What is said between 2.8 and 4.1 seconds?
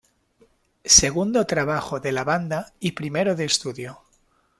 primero de estudio.